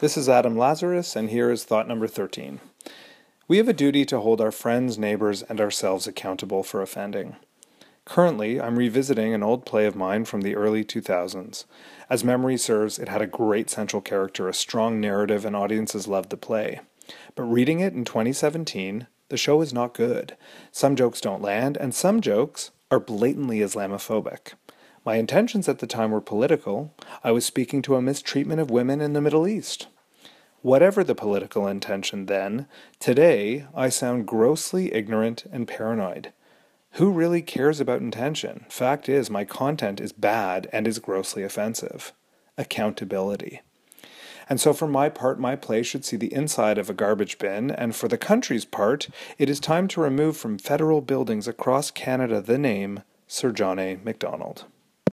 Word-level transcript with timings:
This 0.00 0.16
is 0.16 0.28
Adam 0.28 0.58
Lazarus, 0.58 1.14
and 1.14 1.30
here 1.30 1.52
is 1.52 1.62
thought 1.62 1.86
number 1.86 2.08
13. 2.08 2.58
We 3.46 3.58
have 3.58 3.68
a 3.68 3.72
duty 3.72 4.04
to 4.06 4.18
hold 4.18 4.40
our 4.40 4.50
friends, 4.50 4.98
neighbors, 4.98 5.42
and 5.42 5.60
ourselves 5.60 6.08
accountable 6.08 6.64
for 6.64 6.82
offending. 6.82 7.36
Currently, 8.04 8.60
I'm 8.60 8.76
revisiting 8.76 9.32
an 9.32 9.44
old 9.44 9.64
play 9.64 9.86
of 9.86 9.94
mine 9.94 10.24
from 10.24 10.40
the 10.40 10.56
early 10.56 10.84
2000s. 10.84 11.64
As 12.10 12.24
memory 12.24 12.56
serves, 12.56 12.98
it 12.98 13.08
had 13.08 13.22
a 13.22 13.26
great 13.28 13.70
central 13.70 14.02
character, 14.02 14.48
a 14.48 14.52
strong 14.52 15.00
narrative, 15.00 15.44
and 15.44 15.54
audiences 15.54 16.08
loved 16.08 16.30
the 16.30 16.36
play. 16.36 16.80
But 17.36 17.44
reading 17.44 17.78
it 17.78 17.94
in 17.94 18.04
2017, 18.04 19.06
the 19.28 19.36
show 19.36 19.60
is 19.60 19.72
not 19.72 19.94
good. 19.94 20.36
Some 20.72 20.96
jokes 20.96 21.20
don't 21.20 21.40
land, 21.40 21.76
and 21.76 21.94
some 21.94 22.20
jokes 22.20 22.72
are 22.90 22.98
blatantly 22.98 23.60
Islamophobic. 23.60 24.54
My 25.04 25.16
intentions 25.16 25.68
at 25.68 25.80
the 25.80 25.86
time 25.86 26.12
were 26.12 26.22
political. 26.22 26.94
I 27.22 27.30
was 27.30 27.44
speaking 27.44 27.82
to 27.82 27.94
a 27.94 28.00
mistreatment 28.00 28.60
of 28.60 28.70
women 28.70 29.02
in 29.02 29.12
the 29.12 29.20
Middle 29.20 29.46
East. 29.46 29.88
Whatever 30.62 31.04
the 31.04 31.14
political 31.14 31.66
intention 31.66 32.24
then, 32.24 32.66
today 33.00 33.66
I 33.74 33.90
sound 33.90 34.26
grossly 34.26 34.94
ignorant 34.94 35.44
and 35.52 35.68
paranoid. 35.68 36.32
Who 36.92 37.10
really 37.10 37.42
cares 37.42 37.80
about 37.80 38.00
intention? 38.00 38.64
Fact 38.70 39.10
is, 39.10 39.28
my 39.28 39.44
content 39.44 40.00
is 40.00 40.12
bad 40.12 40.70
and 40.72 40.88
is 40.88 40.98
grossly 40.98 41.42
offensive. 41.42 42.12
Accountability. 42.56 43.60
And 44.48 44.58
so, 44.58 44.72
for 44.72 44.86
my 44.86 45.10
part, 45.10 45.38
my 45.38 45.54
play 45.54 45.82
should 45.82 46.06
see 46.06 46.16
the 46.16 46.32
inside 46.32 46.78
of 46.78 46.88
a 46.88 46.94
garbage 46.94 47.38
bin, 47.38 47.70
and 47.70 47.94
for 47.94 48.08
the 48.08 48.18
country's 48.18 48.64
part, 48.64 49.08
it 49.38 49.50
is 49.50 49.60
time 49.60 49.86
to 49.88 50.00
remove 50.00 50.36
from 50.36 50.56
federal 50.56 51.02
buildings 51.02 51.46
across 51.46 51.90
Canada 51.90 52.40
the 52.40 52.58
name 52.58 53.02
Sir 53.26 53.52
John 53.52 53.78
A. 53.78 53.98
Macdonald. 54.02 54.64